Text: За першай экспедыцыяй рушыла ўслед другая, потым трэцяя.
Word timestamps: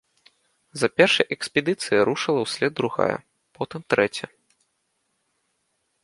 За 0.83 0.87
першай 0.99 1.25
экспедыцыяй 1.35 2.01
рушыла 2.07 2.39
ўслед 2.45 2.71
другая, 2.79 3.17
потым 3.59 3.81
трэцяя. 3.95 4.31